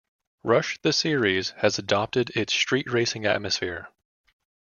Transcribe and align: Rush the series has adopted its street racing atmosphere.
Rush 0.43 0.79
the 0.81 0.93
series 0.93 1.51
has 1.57 1.77
adopted 1.77 2.31
its 2.31 2.53
street 2.53 2.89
racing 2.91 3.27
atmosphere. 3.27 3.89